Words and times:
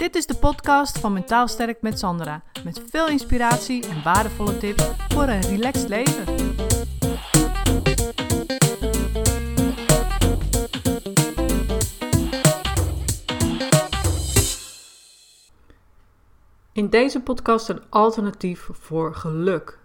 Dit 0.00 0.14
is 0.14 0.26
de 0.26 0.34
podcast 0.34 0.98
van 0.98 1.12
Mentaal 1.12 1.48
Sterk 1.48 1.82
met 1.82 1.98
Sandra. 1.98 2.42
Met 2.64 2.82
veel 2.90 3.08
inspiratie 3.08 3.88
en 3.88 4.02
waardevolle 4.02 4.58
tips 4.58 4.84
voor 5.08 5.22
een 5.22 5.40
relaxed 5.40 5.88
leven. 5.88 6.24
In 16.72 16.88
deze 16.88 17.20
podcast 17.20 17.68
een 17.68 17.82
alternatief 17.88 18.68
voor 18.72 19.14
geluk. 19.14 19.78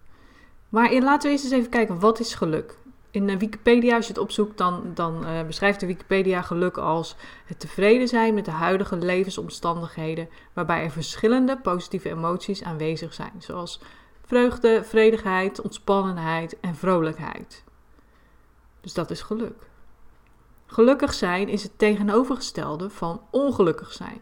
Maar 0.69 0.93
laten 0.93 1.29
we 1.29 1.33
eerst 1.33 1.43
eens 1.43 1.53
even 1.53 1.69
kijken, 1.69 1.99
wat 1.99 2.19
is 2.19 2.33
geluk? 2.33 2.77
In 3.15 3.37
Wikipedia, 3.37 3.95
als 3.95 4.07
je 4.07 4.13
het 4.13 4.21
opzoekt, 4.21 4.57
dan, 4.57 4.91
dan 4.93 5.23
uh, 5.23 5.43
beschrijft 5.43 5.79
de 5.79 5.85
Wikipedia 5.85 6.41
geluk 6.41 6.77
als 6.77 7.15
het 7.45 7.59
tevreden 7.59 8.07
zijn 8.07 8.33
met 8.33 8.45
de 8.45 8.51
huidige 8.51 8.97
levensomstandigheden, 8.97 10.29
waarbij 10.53 10.83
er 10.83 10.91
verschillende 10.91 11.57
positieve 11.57 12.09
emoties 12.09 12.63
aanwezig 12.63 13.13
zijn, 13.13 13.33
zoals 13.37 13.81
vreugde, 14.25 14.83
vredigheid, 14.83 15.61
ontspannenheid 15.61 16.59
en 16.59 16.75
vrolijkheid. 16.75 17.63
Dus 18.81 18.93
dat 18.93 19.11
is 19.11 19.21
geluk. 19.21 19.69
Gelukkig 20.65 21.13
zijn 21.13 21.49
is 21.49 21.63
het 21.63 21.77
tegenovergestelde 21.77 22.89
van 22.89 23.21
ongelukkig 23.31 23.93
zijn. 23.93 24.21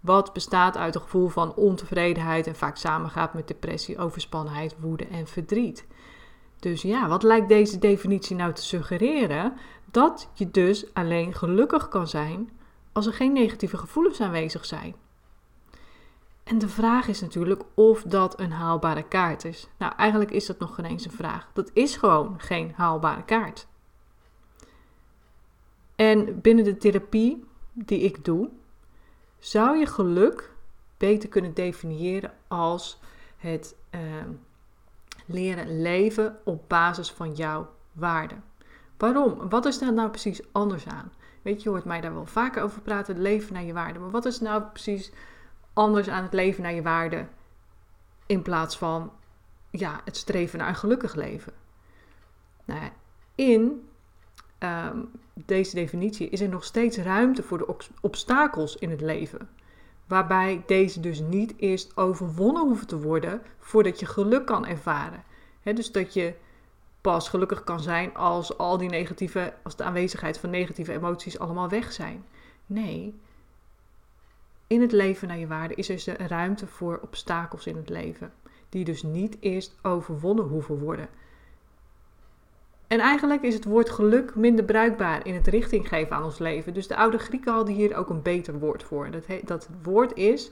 Wat 0.00 0.32
bestaat 0.32 0.76
uit 0.76 0.94
een 0.94 1.00
gevoel 1.00 1.28
van 1.28 1.54
ontevredenheid 1.54 2.46
en 2.46 2.56
vaak 2.56 2.76
samengaat 2.76 3.34
met 3.34 3.48
depressie, 3.48 3.98
overspannenheid, 3.98 4.74
woede 4.78 5.06
en 5.06 5.26
verdriet. 5.26 5.86
Dus 6.62 6.82
ja, 6.82 7.08
wat 7.08 7.22
lijkt 7.22 7.48
deze 7.48 7.78
definitie 7.78 8.36
nou 8.36 8.52
te 8.52 8.62
suggereren? 8.62 9.56
Dat 9.90 10.28
je 10.32 10.50
dus 10.50 10.94
alleen 10.94 11.34
gelukkig 11.34 11.88
kan 11.88 12.08
zijn 12.08 12.50
als 12.92 13.06
er 13.06 13.12
geen 13.12 13.32
negatieve 13.32 13.76
gevoelens 13.76 14.20
aanwezig 14.20 14.64
zijn. 14.64 14.94
En 16.44 16.58
de 16.58 16.68
vraag 16.68 17.08
is 17.08 17.20
natuurlijk 17.20 17.62
of 17.74 18.02
dat 18.02 18.40
een 18.40 18.52
haalbare 18.52 19.02
kaart 19.02 19.44
is. 19.44 19.68
Nou, 19.78 19.92
eigenlijk 19.96 20.30
is 20.30 20.46
dat 20.46 20.58
nog 20.58 20.74
geen 20.74 20.84
eens 20.84 21.04
een 21.04 21.10
vraag. 21.10 21.50
Dat 21.52 21.70
is 21.72 21.96
gewoon 21.96 22.40
geen 22.40 22.72
haalbare 22.74 23.24
kaart. 23.24 23.66
En 25.96 26.40
binnen 26.40 26.64
de 26.64 26.76
therapie 26.76 27.44
die 27.72 28.00
ik 28.00 28.24
doe, 28.24 28.48
zou 29.38 29.78
je 29.78 29.86
geluk 29.86 30.54
beter 30.96 31.28
kunnen 31.28 31.54
definiëren 31.54 32.32
als 32.48 33.00
het. 33.36 33.76
Uh, 33.94 34.00
leren 35.32 35.82
leven 35.82 36.38
op 36.44 36.68
basis 36.68 37.10
van 37.10 37.32
jouw 37.32 37.70
waarden. 37.92 38.44
Waarom? 38.96 39.48
Wat 39.48 39.66
is 39.66 39.78
daar 39.78 39.92
nou 39.92 40.10
precies 40.10 40.52
anders 40.52 40.86
aan? 40.86 41.12
Weet 41.42 41.56
je, 41.56 41.62
je 41.62 41.68
hoort 41.68 41.84
mij 41.84 42.00
daar 42.00 42.14
wel 42.14 42.26
vaker 42.26 42.62
over 42.62 42.80
praten, 42.80 43.22
leven 43.22 43.52
naar 43.52 43.64
je 43.64 43.72
waarden. 43.72 44.02
Maar 44.02 44.10
wat 44.10 44.24
is 44.24 44.40
nou 44.40 44.62
precies 44.62 45.12
anders 45.72 46.08
aan 46.08 46.22
het 46.22 46.32
leven 46.32 46.62
naar 46.62 46.74
je 46.74 46.82
waarden 46.82 47.28
in 48.26 48.42
plaats 48.42 48.78
van 48.78 49.12
ja, 49.70 50.00
het 50.04 50.16
streven 50.16 50.58
naar 50.58 50.68
een 50.68 50.74
gelukkig 50.74 51.14
leven? 51.14 51.52
Nou 52.64 52.80
ja, 52.80 52.90
in 53.34 53.88
ehm, 54.58 54.98
deze 55.34 55.74
definitie 55.74 56.28
is 56.28 56.40
er 56.40 56.48
nog 56.48 56.64
steeds 56.64 56.96
ruimte 56.96 57.42
voor 57.42 57.58
de 57.58 57.76
obstakels 58.00 58.76
in 58.76 58.90
het 58.90 59.00
leven. 59.00 59.48
Waarbij 60.12 60.62
deze 60.66 61.00
dus 61.00 61.20
niet 61.20 61.54
eerst 61.56 61.96
overwonnen 61.96 62.62
hoeven 62.62 62.86
te 62.86 63.00
worden 63.00 63.42
voordat 63.58 64.00
je 64.00 64.06
geluk 64.06 64.46
kan 64.46 64.66
ervaren. 64.66 65.24
dus 65.62 65.92
dat 65.92 66.14
je 66.14 66.34
pas 67.00 67.28
gelukkig 67.28 67.64
kan 67.64 67.80
zijn 67.80 68.14
als 68.14 68.58
al 68.58 68.78
die 68.78 68.88
negatieve, 68.88 69.54
als 69.62 69.76
de 69.76 69.84
aanwezigheid 69.84 70.38
van 70.38 70.50
negatieve 70.50 70.92
emoties 70.92 71.38
allemaal 71.38 71.68
weg 71.68 71.92
zijn. 71.92 72.24
Nee, 72.66 73.20
in 74.66 74.80
het 74.80 74.92
leven 74.92 75.28
naar 75.28 75.38
je 75.38 75.46
waarde 75.46 75.74
is 75.74 75.88
er 75.88 75.94
dus 75.94 76.28
ruimte 76.28 76.66
voor 76.66 76.98
obstakels 77.02 77.66
in 77.66 77.76
het 77.76 77.88
leven, 77.88 78.32
die 78.68 78.84
dus 78.84 79.02
niet 79.02 79.36
eerst 79.40 79.74
overwonnen 79.82 80.44
hoeven 80.44 80.78
worden. 80.78 81.08
En 82.92 83.00
eigenlijk 83.00 83.42
is 83.42 83.54
het 83.54 83.64
woord 83.64 83.90
geluk 83.90 84.34
minder 84.34 84.64
bruikbaar 84.64 85.26
in 85.26 85.34
het 85.34 85.46
richting 85.46 85.88
geven 85.88 86.16
aan 86.16 86.24
ons 86.24 86.38
leven. 86.38 86.74
Dus 86.74 86.86
de 86.86 86.96
oude 86.96 87.18
Grieken 87.18 87.52
hadden 87.52 87.74
hier 87.74 87.96
ook 87.96 88.10
een 88.10 88.22
beter 88.22 88.58
woord 88.58 88.82
voor. 88.82 89.10
Dat, 89.10 89.24
dat 89.44 89.68
woord 89.82 90.14
is 90.16 90.50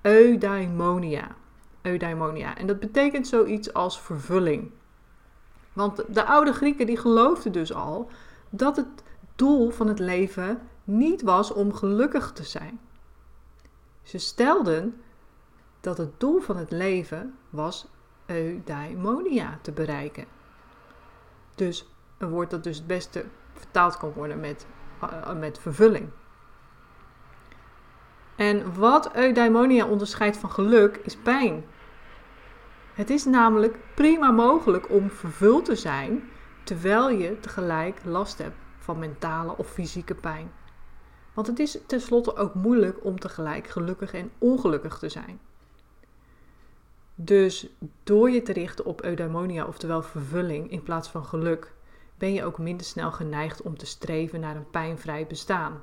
eudaimonia. 0.00 1.36
Eudaimonia. 1.82 2.56
En 2.56 2.66
dat 2.66 2.80
betekent 2.80 3.26
zoiets 3.26 3.72
als 3.72 4.00
vervulling. 4.00 4.70
Want 5.72 6.14
de 6.14 6.24
oude 6.24 6.52
Grieken 6.52 6.86
die 6.86 6.96
geloofden 6.96 7.52
dus 7.52 7.74
al 7.74 8.10
dat 8.50 8.76
het 8.76 9.02
doel 9.36 9.70
van 9.70 9.88
het 9.88 9.98
leven 9.98 10.60
niet 10.84 11.22
was 11.22 11.52
om 11.52 11.74
gelukkig 11.74 12.32
te 12.32 12.44
zijn. 12.44 12.80
Ze 14.02 14.18
stelden 14.18 15.00
dat 15.80 15.98
het 15.98 16.20
doel 16.20 16.40
van 16.40 16.56
het 16.56 16.70
leven 16.70 17.34
was 17.50 17.86
eudaimonia 18.26 19.58
te 19.62 19.72
bereiken. 19.72 20.37
Dus 21.58 21.88
een 22.18 22.28
woord 22.28 22.50
dat 22.50 22.64
dus 22.64 22.76
het 22.76 22.86
beste 22.86 23.24
vertaald 23.52 23.96
kan 23.96 24.12
worden 24.12 24.40
met, 24.40 24.66
uh, 25.02 25.32
met 25.32 25.58
vervulling. 25.58 26.08
En 28.36 28.74
wat 28.74 29.14
eudaimonia 29.14 29.86
onderscheidt 29.86 30.36
van 30.36 30.50
geluk 30.50 30.96
is 30.96 31.16
pijn. 31.16 31.64
Het 32.94 33.10
is 33.10 33.24
namelijk 33.24 33.78
prima 33.94 34.30
mogelijk 34.30 34.90
om 34.90 35.10
vervuld 35.10 35.64
te 35.64 35.76
zijn 35.76 36.30
terwijl 36.62 37.08
je 37.08 37.40
tegelijk 37.40 38.00
last 38.04 38.38
hebt 38.38 38.56
van 38.78 38.98
mentale 38.98 39.56
of 39.56 39.70
fysieke 39.70 40.14
pijn. 40.14 40.52
Want 41.34 41.46
het 41.46 41.58
is 41.58 41.78
tenslotte 41.86 42.36
ook 42.36 42.54
moeilijk 42.54 43.04
om 43.04 43.18
tegelijk 43.18 43.66
gelukkig 43.66 44.12
en 44.12 44.30
ongelukkig 44.38 44.98
te 44.98 45.08
zijn. 45.08 45.40
Dus 47.20 47.68
door 48.02 48.30
je 48.30 48.42
te 48.42 48.52
richten 48.52 48.84
op 48.84 49.02
eudaimonia, 49.02 49.66
oftewel 49.66 50.02
vervulling, 50.02 50.70
in 50.70 50.82
plaats 50.82 51.08
van 51.08 51.24
geluk, 51.24 51.72
ben 52.18 52.32
je 52.32 52.44
ook 52.44 52.58
minder 52.58 52.86
snel 52.86 53.12
geneigd 53.12 53.62
om 53.62 53.76
te 53.76 53.86
streven 53.86 54.40
naar 54.40 54.56
een 54.56 54.70
pijnvrij 54.70 55.26
bestaan. 55.26 55.82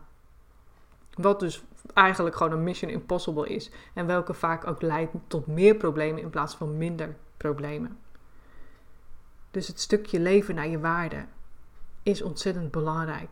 Wat 1.13 1.39
dus 1.39 1.63
eigenlijk 1.93 2.35
gewoon 2.35 2.51
een 2.51 2.63
mission 2.63 2.91
impossible 2.91 3.47
is 3.47 3.71
en 3.93 4.05
welke 4.05 4.33
vaak 4.33 4.67
ook 4.67 4.81
leidt 4.81 5.13
tot 5.27 5.47
meer 5.47 5.75
problemen 5.75 6.21
in 6.21 6.29
plaats 6.29 6.55
van 6.55 6.77
minder 6.77 7.15
problemen. 7.37 7.97
Dus 9.51 9.67
het 9.67 9.79
stukje 9.79 10.19
leven 10.19 10.55
naar 10.55 10.67
je 10.67 10.79
waarde 10.79 11.25
is 12.03 12.21
ontzettend 12.21 12.71
belangrijk. 12.71 13.29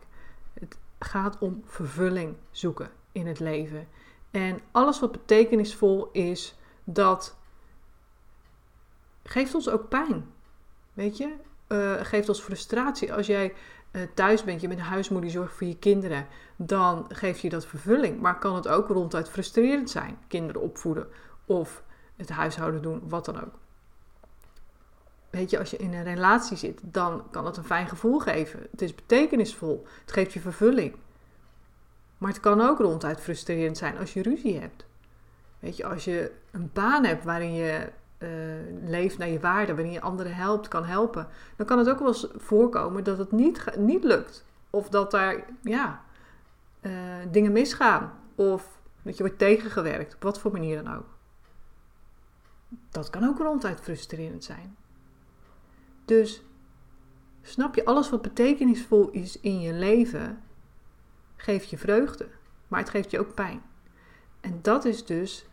Het 0.52 0.78
gaat 0.98 1.38
om 1.38 1.62
vervulling 1.64 2.36
zoeken 2.50 2.90
in 3.12 3.26
het 3.26 3.40
leven. 3.40 3.88
En 4.30 4.60
alles 4.70 5.00
wat 5.00 5.12
betekenisvol 5.12 6.08
is, 6.12 6.58
dat 6.84 7.36
geeft 9.34 9.54
ons 9.54 9.68
ook 9.68 9.88
pijn. 9.88 10.26
Weet 10.92 11.16
je, 11.16 11.32
uh, 11.68 11.94
geeft 12.00 12.28
ons 12.28 12.40
frustratie. 12.40 13.12
Als 13.12 13.26
jij 13.26 13.54
uh, 13.92 14.02
thuis 14.14 14.44
bent, 14.44 14.60
je 14.60 14.68
bent 14.68 14.80
huismoeder, 14.80 15.30
die 15.30 15.38
zorgt 15.38 15.54
voor 15.54 15.66
je 15.66 15.78
kinderen, 15.78 16.26
dan 16.56 17.04
geeft 17.08 17.40
je 17.40 17.48
dat 17.48 17.66
vervulling. 17.66 18.20
Maar 18.20 18.38
kan 18.38 18.54
het 18.54 18.68
ook 18.68 18.88
ronduit 18.88 19.28
frustrerend 19.28 19.90
zijn, 19.90 20.18
kinderen 20.28 20.62
opvoeden 20.62 21.06
of 21.44 21.82
het 22.16 22.28
huishouden 22.28 22.82
doen, 22.82 23.02
wat 23.08 23.24
dan 23.24 23.40
ook. 23.44 23.54
Weet 25.30 25.50
je, 25.50 25.58
als 25.58 25.70
je 25.70 25.76
in 25.76 25.94
een 25.94 26.04
relatie 26.04 26.56
zit, 26.56 26.80
dan 26.82 27.30
kan 27.30 27.46
het 27.46 27.56
een 27.56 27.64
fijn 27.64 27.88
gevoel 27.88 28.18
geven. 28.18 28.66
Het 28.70 28.82
is 28.82 28.94
betekenisvol. 28.94 29.86
Het 30.00 30.12
geeft 30.12 30.32
je 30.32 30.40
vervulling. 30.40 30.96
Maar 32.18 32.30
het 32.30 32.40
kan 32.40 32.60
ook 32.60 32.78
ronduit 32.78 33.20
frustrerend 33.20 33.78
zijn 33.78 33.98
als 33.98 34.12
je 34.12 34.22
ruzie 34.22 34.60
hebt. 34.60 34.84
Weet 35.58 35.76
je, 35.76 35.84
als 35.84 36.04
je 36.04 36.32
een 36.50 36.70
baan 36.72 37.04
hebt 37.04 37.24
waarin 37.24 37.54
je 37.54 37.92
uh, 38.18 38.28
leeft 38.84 39.18
naar 39.18 39.28
je 39.28 39.40
waarde, 39.40 39.74
waarin 39.74 39.92
je 39.92 40.00
anderen 40.00 40.34
helpt, 40.34 40.68
kan 40.68 40.84
helpen, 40.84 41.28
dan 41.56 41.66
kan 41.66 41.78
het 41.78 41.88
ook 41.88 41.98
wel 41.98 42.08
eens 42.08 42.26
voorkomen 42.36 43.04
dat 43.04 43.18
het 43.18 43.32
niet, 43.32 43.76
niet 43.76 44.04
lukt. 44.04 44.44
Of 44.70 44.88
dat 44.88 45.10
daar 45.10 45.44
ja, 45.62 46.02
uh, 46.80 46.92
dingen 47.30 47.52
misgaan. 47.52 48.12
Of 48.34 48.80
dat 49.02 49.16
je 49.16 49.22
wordt 49.22 49.38
tegengewerkt, 49.38 50.14
op 50.14 50.22
wat 50.22 50.40
voor 50.40 50.52
manier 50.52 50.82
dan 50.82 50.96
ook. 50.96 51.06
Dat 52.90 53.10
kan 53.10 53.24
ook 53.24 53.38
ronduit 53.38 53.80
frustrerend 53.80 54.44
zijn. 54.44 54.76
Dus 56.04 56.42
snap 57.42 57.74
je, 57.74 57.84
alles 57.84 58.10
wat 58.10 58.22
betekenisvol 58.22 59.10
is 59.10 59.40
in 59.40 59.60
je 59.60 59.72
leven, 59.72 60.42
geeft 61.36 61.70
je 61.70 61.78
vreugde, 61.78 62.28
maar 62.68 62.80
het 62.80 62.90
geeft 62.90 63.10
je 63.10 63.18
ook 63.18 63.34
pijn. 63.34 63.62
En 64.40 64.58
dat 64.62 64.84
is 64.84 65.04
dus 65.04 65.46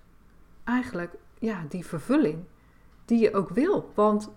eigenlijk 0.64 1.14
ja, 1.42 1.66
die 1.70 1.86
vervulling 1.86 2.44
die 3.06 3.20
je 3.20 3.34
ook 3.34 3.50
wil. 3.50 3.92
Want 3.96 4.30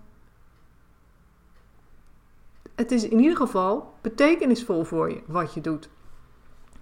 het 2.75 2.91
is 2.91 3.07
in 3.07 3.19
ieder 3.19 3.37
geval 3.37 3.93
betekenisvol 4.01 4.83
voor 4.83 5.09
je 5.09 5.21
wat 5.25 5.53
je 5.53 5.61
doet. 5.61 5.89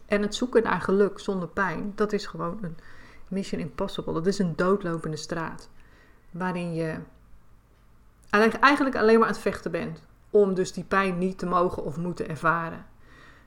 En 0.05 0.21
het 0.21 0.35
zoeken 0.35 0.63
naar 0.63 0.81
geluk 0.81 1.19
zonder 1.19 1.47
pijn, 1.47 1.91
dat 1.95 2.13
is 2.13 2.25
gewoon 2.25 2.57
een 2.61 2.77
mission 3.27 3.61
impossible. 3.61 4.13
Dat 4.13 4.27
is 4.27 4.39
een 4.39 4.55
doodlopende 4.55 5.17
straat. 5.17 5.69
Waarin 6.31 6.73
je 6.73 6.99
eigenlijk 8.29 8.95
alleen 8.95 9.19
maar 9.19 9.27
aan 9.27 9.33
het 9.33 9.41
vechten 9.41 9.71
bent. 9.71 10.03
Om 10.29 10.53
dus 10.53 10.73
die 10.73 10.83
pijn 10.83 11.17
niet 11.17 11.37
te 11.37 11.45
mogen 11.45 11.83
of 11.83 11.97
moeten 11.97 12.29
ervaren. 12.29 12.85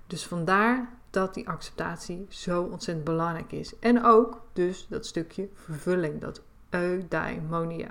Dus 0.06 0.26
vandaar 0.26 0.94
dat 1.11 1.34
die 1.34 1.49
acceptatie 1.49 2.26
zo 2.28 2.62
ontzettend 2.62 3.06
belangrijk 3.06 3.52
is. 3.52 3.78
En 3.78 4.05
ook 4.05 4.43
dus 4.52 4.87
dat 4.88 5.06
stukje 5.06 5.49
vervulling, 5.55 6.20
dat 6.20 6.43
eudaimonia. 6.82 7.90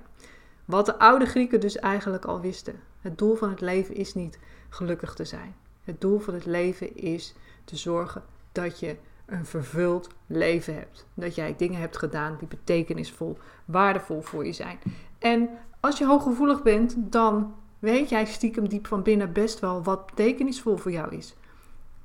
Wat 0.65 0.85
de 0.85 0.99
oude 0.99 1.25
Grieken 1.25 1.59
dus 1.59 1.77
eigenlijk 1.77 2.25
al 2.25 2.41
wisten. 2.41 2.79
Het 3.01 3.17
doel 3.17 3.35
van 3.35 3.49
het 3.49 3.61
leven 3.61 3.95
is 3.95 4.13
niet 4.13 4.39
gelukkig 4.69 5.13
te 5.13 5.25
zijn. 5.25 5.55
Het 5.83 6.01
doel 6.01 6.19
van 6.19 6.33
het 6.33 6.45
leven 6.45 6.95
is 6.95 7.35
te 7.63 7.75
zorgen 7.75 8.23
dat 8.51 8.79
je 8.79 8.95
een 9.25 9.45
vervuld 9.45 10.09
leven 10.27 10.73
hebt. 10.73 11.05
Dat 11.13 11.35
jij 11.35 11.55
dingen 11.57 11.79
hebt 11.79 11.97
gedaan 11.97 12.35
die 12.39 12.47
betekenisvol, 12.47 13.37
waardevol 13.65 14.21
voor 14.21 14.45
je 14.45 14.53
zijn. 14.53 14.79
En 15.19 15.49
als 15.79 15.97
je 15.97 16.05
hooggevoelig 16.05 16.63
bent, 16.63 16.95
dan 16.97 17.55
weet 17.79 18.09
jij 18.09 18.25
stiekem 18.25 18.69
diep 18.69 18.87
van 18.87 19.03
binnen 19.03 19.33
best 19.33 19.59
wel 19.59 19.83
wat 19.83 20.05
betekenisvol 20.05 20.77
voor 20.77 20.91
jou 20.91 21.15
is. 21.15 21.35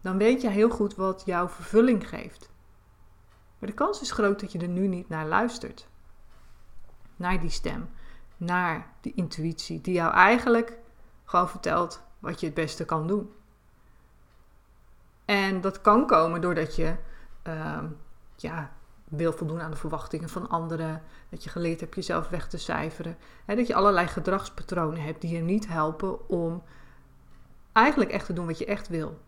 Dan 0.01 0.19
weet 0.19 0.41
jij 0.41 0.53
heel 0.53 0.71
goed 0.71 0.95
wat 0.95 1.23
jouw 1.27 1.49
vervulling 1.49 2.09
geeft. 2.09 2.51
Maar 3.59 3.69
de 3.69 3.75
kans 3.75 4.01
is 4.01 4.11
groot 4.11 4.41
dat 4.41 4.53
je 4.53 4.59
er 4.59 4.69
nu 4.69 4.87
niet 4.87 5.09
naar 5.09 5.27
luistert. 5.27 5.89
Naar 7.21 7.41
die 7.41 7.51
stem, 7.51 7.89
naar 8.37 8.87
die 9.01 9.13
intuïtie, 9.15 9.81
die 9.81 9.95
jou 9.95 10.13
eigenlijk 10.13 10.79
gewoon 11.25 11.49
vertelt 11.49 12.03
wat 12.19 12.41
je 12.41 12.47
het 12.47 12.55
beste 12.55 12.85
kan 12.85 13.07
doen. 13.07 13.33
En 15.25 15.61
dat 15.61 15.81
kan 15.81 16.07
komen 16.07 16.41
doordat 16.41 16.77
je 16.77 16.95
uh, 17.47 17.83
ja, 18.37 18.73
wil 19.05 19.33
voldoen 19.33 19.61
aan 19.61 19.71
de 19.71 19.77
verwachtingen 19.77 20.29
van 20.29 20.49
anderen. 20.49 21.03
Dat 21.29 21.45
je 21.45 21.51
geleerd 21.51 21.81
hebt 21.81 21.95
jezelf 21.95 22.29
weg 22.29 22.49
te 22.49 22.59
cijferen. 22.59 23.17
Hè, 23.45 23.57
dat 23.57 23.67
je 23.67 23.75
allerlei 23.75 24.07
gedragspatronen 24.07 25.03
hebt 25.03 25.21
die 25.21 25.35
je 25.35 25.41
niet 25.41 25.69
helpen 25.69 26.29
om 26.29 26.63
eigenlijk 27.73 28.11
echt 28.11 28.27
te 28.27 28.33
doen 28.33 28.47
wat 28.47 28.59
je 28.59 28.65
echt 28.65 28.89
wil. 28.89 29.21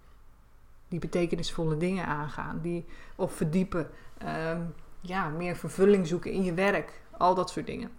Die 0.89 0.99
betekenisvolle 0.99 1.77
dingen 1.77 2.07
aangaan. 2.07 2.61
Die, 2.61 2.87
of 3.17 3.33
verdiepen. 3.33 3.91
Ehm, 4.19 4.61
ja, 5.01 5.29
meer 5.29 5.57
vervulling 5.57 6.07
zoeken 6.07 6.33
in 6.33 6.43
je 6.43 6.55
werk. 6.55 7.02
Al 7.19 7.35
dat 7.35 7.51
soort 7.51 7.67
dingen. 7.67 7.91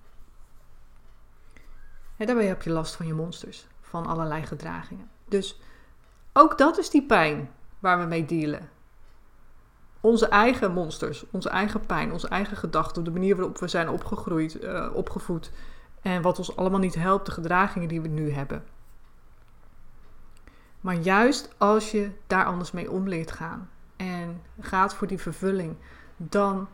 En 2.18 2.26
daarbij 2.26 2.46
heb 2.46 2.62
je 2.62 2.70
last 2.70 2.96
van 2.96 3.08
je 3.08 3.14
monsters. 3.14 3.68
Van 3.82 4.06
allerlei 4.06 4.46
gedragingen. 4.46 5.10
Dus 5.28 5.60
ook 6.34 6.58
dat 6.58 6.78
is 6.78 6.90
die 6.90 7.06
pijn 7.06 7.52
waar 7.80 8.00
we 8.00 8.06
mee 8.06 8.26
dealen 8.26 8.70
onze 10.04 10.28
eigen 10.28 10.72
monsters, 10.72 11.26
onze 11.32 11.50
eigen 11.50 11.86
pijn, 11.86 12.12
onze 12.12 12.28
eigen 12.28 12.58
gedachten, 12.58 13.04
de 13.04 13.12
manier 13.12 13.36
waarop 13.36 13.58
we 13.58 13.68
zijn 13.68 13.90
opgegroeid, 13.90 14.64
uh, 14.64 14.90
opgevoed 14.94 15.52
en 16.02 16.22
wat 16.22 16.38
ons 16.38 16.56
allemaal 16.56 16.80
niet 16.80 16.96
helpt, 16.96 17.26
de 17.26 17.32
gedragingen 17.32 17.88
die 17.88 18.02
we 18.02 18.08
nu 18.08 18.32
hebben. 18.32 18.64
Maar 20.82 20.96
juist 20.96 21.50
als 21.58 21.92
je 21.92 22.12
daar 22.28 22.46
anders 22.46 22.72
mee 22.72 22.92
om 22.92 23.08
leert 23.08 23.32
gaan 23.32 23.70
en 23.96 24.42
gaat 24.60 24.94
voor 24.96 25.08
die 25.08 25.22
vervulling, 25.22 25.76
dan 26.18 26.68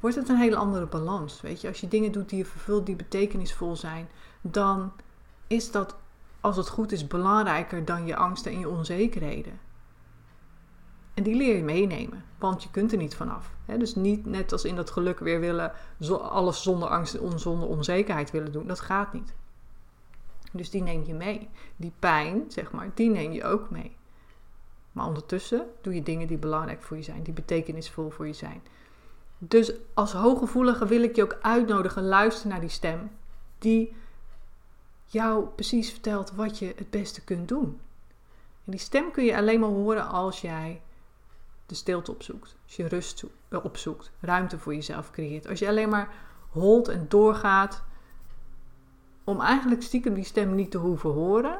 wordt 0.00 0.16
het 0.16 0.28
een 0.28 0.36
hele 0.36 0.56
andere 0.56 0.86
balans. 0.86 1.40
Weet 1.40 1.60
je, 1.60 1.68
als 1.68 1.80
je 1.80 1.88
dingen 1.88 2.12
doet 2.12 2.28
die 2.28 2.38
je 2.38 2.44
vervult, 2.44 2.86
die 2.86 2.96
betekenisvol 2.96 3.76
zijn, 3.76 4.08
dan 4.40 4.92
is 5.46 5.70
dat, 5.70 5.96
als 6.40 6.56
het 6.56 6.68
goed 6.68 6.92
is, 6.92 7.06
belangrijker 7.06 7.84
dan 7.84 8.06
je 8.06 8.16
angsten 8.16 8.52
en 8.52 8.58
je 8.58 8.68
onzekerheden. 8.68 9.60
En 11.14 11.22
die 11.22 11.34
leer 11.34 11.56
je 11.56 11.62
meenemen, 11.62 12.24
want 12.38 12.62
je 12.62 12.70
kunt 12.70 12.92
er 12.92 12.98
niet 12.98 13.16
vanaf. 13.16 13.50
dus 13.78 13.94
niet 13.94 14.26
net 14.26 14.52
als 14.52 14.64
in 14.64 14.76
dat 14.76 14.90
geluk 14.90 15.18
weer 15.18 15.40
willen, 15.40 15.72
alles 16.20 16.62
zonder 16.62 16.88
angst 16.88 17.14
en 17.14 17.38
zonder 17.40 17.68
onzekerheid 17.68 18.30
willen 18.30 18.52
doen. 18.52 18.66
Dat 18.66 18.80
gaat 18.80 19.12
niet. 19.12 19.34
Dus 20.52 20.70
die 20.70 20.82
neem 20.82 21.04
je 21.04 21.14
mee. 21.14 21.48
Die 21.76 21.92
pijn, 21.98 22.44
zeg 22.48 22.72
maar, 22.72 22.90
die 22.94 23.10
neem 23.10 23.32
je 23.32 23.44
ook 23.44 23.70
mee. 23.70 23.96
Maar 24.92 25.06
ondertussen 25.06 25.66
doe 25.80 25.94
je 25.94 26.02
dingen 26.02 26.26
die 26.26 26.36
belangrijk 26.36 26.82
voor 26.82 26.96
je 26.96 27.02
zijn, 27.02 27.22
die 27.22 27.32
betekenisvol 27.32 28.10
voor 28.10 28.26
je 28.26 28.32
zijn. 28.32 28.62
Dus 29.38 29.72
als 29.94 30.12
hooggevoelige 30.12 30.86
wil 30.86 31.02
ik 31.02 31.16
je 31.16 31.22
ook 31.22 31.38
uitnodigen, 31.40 32.04
luister 32.04 32.48
naar 32.48 32.60
die 32.60 32.68
stem 32.68 33.10
die 33.58 33.96
jou 35.04 35.46
precies 35.46 35.90
vertelt 35.90 36.32
wat 36.32 36.58
je 36.58 36.72
het 36.76 36.90
beste 36.90 37.24
kunt 37.24 37.48
doen. 37.48 37.80
En 38.64 38.70
die 38.70 38.80
stem 38.80 39.10
kun 39.10 39.24
je 39.24 39.36
alleen 39.36 39.60
maar 39.60 39.68
horen 39.68 40.08
als 40.08 40.40
jij 40.40 40.82
de 41.66 41.74
stilte 41.74 42.10
opzoekt. 42.10 42.56
Als 42.64 42.76
je 42.76 42.88
rust 42.88 43.24
eh, 43.48 43.64
opzoekt, 43.64 44.10
ruimte 44.20 44.58
voor 44.58 44.74
jezelf 44.74 45.10
creëert. 45.10 45.48
Als 45.48 45.58
je 45.58 45.68
alleen 45.68 45.88
maar 45.88 46.14
holt 46.50 46.88
en 46.88 47.06
doorgaat 47.08 47.82
om 49.24 49.40
eigenlijk 49.40 49.82
stiekem 49.82 50.14
die 50.14 50.24
stem 50.24 50.54
niet 50.54 50.70
te 50.70 50.78
hoeven 50.78 51.10
horen, 51.10 51.58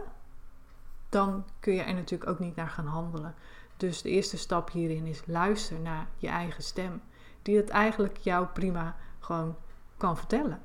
dan 1.09 1.45
kun 1.61 1.75
je 1.75 1.83
er 1.83 1.95
natuurlijk 1.95 2.31
ook 2.31 2.39
niet 2.39 2.57
naar 2.57 2.69
gaan 2.69 2.87
handelen. 2.87 3.35
Dus 3.77 4.03
de 4.03 4.11
eerste 4.11 4.37
stap 4.37 4.71
hierin 4.71 5.07
is 5.07 5.23
luister 5.27 5.81
naar 5.81 6.07
je 6.17 6.29
eigen 6.29 6.63
stem, 6.63 7.03
die 7.49 7.57
het 7.57 7.69
eigenlijk 7.69 8.17
jou 8.17 8.47
prima 8.47 8.97
gewoon 9.19 9.57
kan 9.97 10.17
vertellen. 10.17 10.63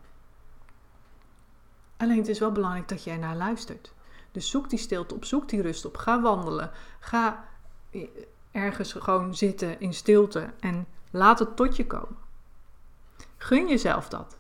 Alleen 1.97 2.18
het 2.18 2.27
is 2.27 2.39
wel 2.39 2.51
belangrijk 2.51 2.88
dat 2.88 3.03
jij 3.03 3.18
naar 3.18 3.35
luistert. 3.35 3.94
Dus 4.31 4.50
zoek 4.50 4.69
die 4.69 4.80
stilte 4.80 5.15
op, 5.15 5.25
zoek 5.25 5.50
die 5.50 5.62
rust 5.62 5.85
op, 5.85 5.97
ga 5.97 6.21
wandelen, 6.21 6.71
ga 7.00 7.45
eh, 7.89 8.07
ergens 8.51 8.94
gewoon 8.94 9.35
zitten 9.35 9.80
in 9.80 9.94
stilte 9.94 10.50
en 10.59 10.88
laat 11.12 11.39
het 11.39 11.56
tot 11.56 11.75
je 11.75 11.88
komen. 11.88 12.18
Gun 13.38 13.68
jezelf 13.68 14.09
dat. 14.09 14.38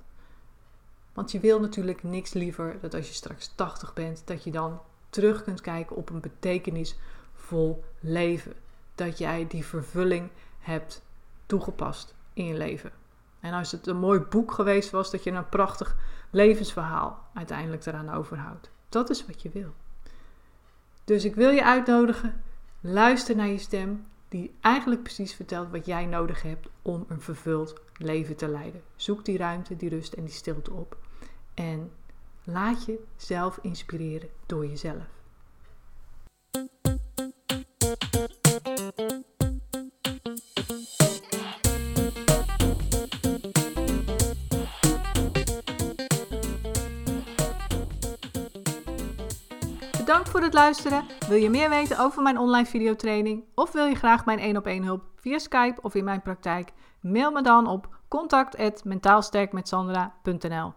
Want 1.13 1.31
je 1.31 1.39
wil 1.39 1.59
natuurlijk 1.59 2.03
niks 2.03 2.33
liever 2.33 2.77
dat 2.81 2.93
als 2.93 3.07
je 3.07 3.13
straks 3.13 3.51
80 3.55 3.93
bent, 3.93 4.21
dat 4.25 4.43
je 4.43 4.51
dan 4.51 4.81
terug 5.09 5.43
kunt 5.43 5.61
kijken 5.61 5.95
op 5.95 6.09
een 6.09 6.21
betekenisvol 6.21 7.83
leven. 7.99 8.53
Dat 8.95 9.17
jij 9.17 9.47
die 9.47 9.65
vervulling 9.65 10.29
hebt 10.59 11.01
toegepast 11.45 12.15
in 12.33 12.45
je 12.45 12.57
leven. 12.57 12.91
En 13.39 13.53
als 13.53 13.71
het 13.71 13.87
een 13.87 13.97
mooi 13.97 14.19
boek 14.19 14.51
geweest 14.51 14.89
was, 14.89 15.11
dat 15.11 15.23
je 15.23 15.31
een 15.31 15.49
prachtig 15.49 15.95
levensverhaal 16.29 17.19
uiteindelijk 17.33 17.85
eraan 17.85 18.13
overhoudt. 18.13 18.71
Dat 18.89 19.09
is 19.09 19.25
wat 19.25 19.41
je 19.41 19.49
wil. 19.49 19.73
Dus 21.03 21.25
ik 21.25 21.35
wil 21.35 21.49
je 21.49 21.63
uitnodigen 21.63 22.43
Luister 22.85 23.35
naar 23.35 23.47
je 23.47 23.57
stem, 23.57 24.05
die 24.29 24.55
eigenlijk 24.61 25.03
precies 25.03 25.33
vertelt 25.33 25.71
wat 25.71 25.85
jij 25.85 26.05
nodig 26.05 26.41
hebt 26.41 26.67
om 26.81 27.05
een 27.07 27.21
vervuld 27.21 27.73
leven 27.97 28.35
te 28.35 28.47
leiden. 28.47 28.81
Zoek 28.95 29.25
die 29.25 29.37
ruimte, 29.37 29.75
die 29.75 29.89
rust 29.89 30.13
en 30.13 30.23
die 30.23 30.33
stilte 30.33 30.71
op. 30.71 30.97
En 31.53 31.91
laat 32.43 32.85
je 32.85 33.03
zelf 33.15 33.59
inspireren 33.61 34.29
door 34.45 34.65
jezelf. 34.65 35.05
Bedankt 50.05 50.29
voor 50.29 50.41
het 50.41 50.53
luisteren. 50.53 51.03
Wil 51.27 51.37
je 51.37 51.49
meer 51.49 51.69
weten 51.69 51.99
over 51.99 52.21
mijn 52.21 52.37
online 52.37 52.65
videotraining 52.65 53.43
of 53.55 53.71
wil 53.71 53.85
je 53.85 53.95
graag 53.95 54.25
mijn 54.25 54.39
1 54.39 54.57
op 54.57 54.65
1 54.65 54.83
hulp 54.83 55.03
via 55.15 55.37
Skype 55.37 55.81
of 55.81 55.95
in 55.95 56.03
mijn 56.03 56.21
praktijk? 56.21 56.71
Mail 57.01 57.31
me 57.31 57.41
dan 57.41 57.67
op 57.67 57.87
contact@mentaalsterkmetsandra.nl. 58.07 60.71